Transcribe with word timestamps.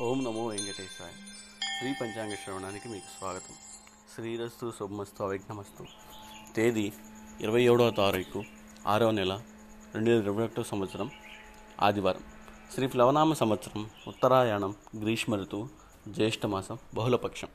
ఓం 0.00 0.24
నమో 0.24 0.46
వెంకటేశాయ. 0.46 1.10
శ్రీ 1.78 1.94
పంచాంగ 2.00 2.34
శ్రవణానికి 2.34 2.88
మీకు 2.88 3.18
స్వాగతం. 3.18 3.54
శ్రీరస్తు 4.14 4.72
శుభమస్తు 4.78 5.22
అవిఘ్నమస్తు. 5.22 5.86
తేదీ 6.56 6.92
ఇరవై 7.40 7.62
ఏడవ 7.62 7.90
తారీఖు 7.90 8.44
ఆరవ 8.86 9.10
నెల 9.10 9.42
రెండు 9.94 10.10
వేల 10.10 10.22
ఇరవై 10.22 10.44
ఒకటో 10.44 10.62
సంవత్సరం 10.62 11.10
ఆదివారం. 11.82 12.20
శ్రీ 12.74 12.86
ప్లవనామ 12.86 13.32
సంవత్సరం 13.32 13.90
ఉత్తరాయణం 14.06 14.74
గ్రీష్మ 15.00 15.34
ఋతువు 15.34 15.68
జ్యేష్ఠమాసం 16.08 16.78
బహుళపక్షం. 16.94 17.48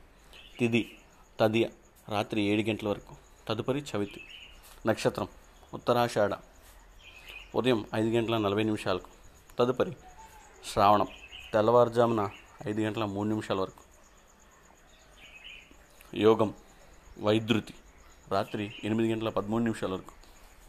తిది 0.58 0.98
తదియ 1.40 1.68
రాత్రి 2.08 2.42
ఏడు 2.42 2.68
గంటల 2.68 2.88
వరకు. 2.88 3.16
తదుపరి 3.48 3.84
చవితి 3.96 4.24
నక్షత్రం 4.86 5.28
ఉత్తరాషాఢ. 5.74 6.30
ఉదయం 7.54 7.86
ఐదు 7.94 8.08
గంటల 8.08 8.38
నలభై 8.38 8.62
నిమిషాలకు. 8.62 9.08
తదుపరి 9.58 9.96
శ్రావణం 10.72 11.06
తెల్లవారుజామున 11.52 12.30
ఐదు 12.66 12.80
గంటల 12.80 13.04
మూడు 13.04 13.28
నిమిషాల 13.28 13.60
వరకు. 13.60 13.82
యోగం 16.16 16.54
వైద్యుతి 17.18 17.74
రాత్రి 18.30 18.74
ఎనిమిది 18.84 19.12
గంటల 19.12 19.28
పదమూడు 19.28 19.62
నిమిషాల 19.62 19.92
వరకు. 19.92 20.10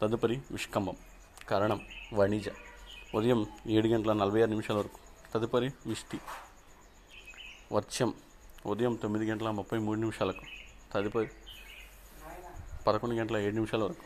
తదుపరి 0.02 0.40
విష్కంభం 0.50 0.96
కరణం 1.48 1.80
వణిజ. 2.14 2.48
ఉదయం 3.14 3.46
ఏడు 3.66 3.88
గంటల 3.88 4.12
నలభై 4.12 4.42
ఆరు 4.42 4.50
నిమిషాల 4.50 4.76
వరకు. 4.76 4.98
తదుపరి 5.34 5.70
విష్టి. 5.86 6.20
వర్షం 7.72 8.14
ఉదయం 8.66 8.94
తొమ్మిది 8.94 9.30
గంటల 9.30 9.50
ముప్పై 9.50 9.78
మూడు 9.78 9.98
నిమిషాలకు. 9.98 10.42
తదుపరి 10.94 11.30
పదకొండు 12.86 13.14
గంటల 13.14 13.36
ఏడు 13.36 13.54
నిమిషాల 13.54 13.82
వరకు. 13.82 14.04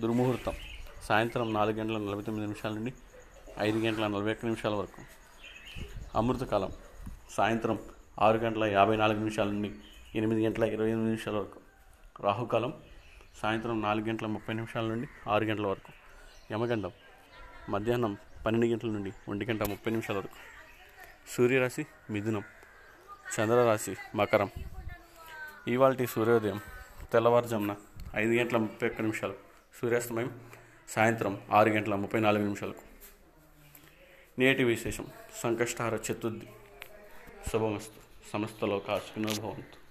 దుర్ముహూర్తం 0.00 0.52
సాయంత్రం 1.02 1.52
నాలుగు 1.52 1.76
గంటల 1.76 1.98
నలభై 1.98 2.22
తొమ్మిది 2.22 2.46
నిమిషాల 2.46 2.72
నుండి 2.72 2.92
ఐదు 3.58 3.78
గంటల 3.78 4.06
నలభై 4.06 4.32
ఒక్క 4.32 4.44
నిమిషాల 4.44 4.74
వరకు. 4.74 5.18
అమృతకాలం 6.14 6.72
సాయంత్రం 7.30 7.78
ఆరు 8.20 8.36
గంటల 8.36 8.64
యాభై 8.64 8.96
నాలుగు 8.96 9.18
నిమిషాల 9.18 9.48
నుండి 9.48 9.74
ఎనిమిది 10.14 10.46
గంటల 10.46 10.64
ఇరవై 10.64 10.86
ఎనిమిది 10.86 11.04
నిమిషాల 11.04 11.36
వరకు. 11.36 11.60
రాహుకాలం 12.22 12.74
సాయంత్రం 13.42 13.82
నాలుగు 13.82 14.06
గంటల 14.06 14.26
ముప్పై 14.26 14.54
నిమిషాల 14.54 14.84
నుండి 14.84 15.08
ఆరు 15.28 15.44
గంటల 15.44 15.66
వరకు. 15.66 15.92
యమగండం 16.52 16.92
మధ్యాహ్నం 17.68 18.16
పన్నెండు 18.46 18.66
గంటల 18.66 18.88
నుండి 18.88 19.12
ఒంటి 19.28 19.44
గంట 19.44 19.62
ముప్పై 19.62 19.90
నిమిషాల 19.90 20.16
వరకు. 20.16 20.34
సూర్యరాశి 21.36 21.86
మిథునం 22.10 22.42
చంద్రరాశి 23.40 23.96
మకరం. 24.14 24.50
ఇవాళ 25.68 25.96
సూర్యోదయం 26.10 26.60
తెల్లవారుజామున 27.12 27.76
ఐదు 28.16 28.32
గంటల 28.32 28.56
ముప్పై 28.56 28.88
ఒక్క 28.88 29.00
నిమిషాలు. 29.00 29.34
సూర్యాస్తమయం 29.80 30.40
సాయంత్రం 30.88 31.40
ఆరు 31.52 31.68
గంటల 31.68 31.94
ముప్పై 31.94 32.20
నాలుగు 32.20 32.42
నిమిషాలకు. 32.42 32.97
నేటి 34.38 34.64
విశేషం. 34.64 35.06
సంకష్టహార 35.42 35.94
చతుర్థి. 35.94 36.46
శుభమస్తు. 37.50 38.30
సమస్త 38.32 38.64
సుఖినో 38.98 39.42
భవంతు. 39.42 39.87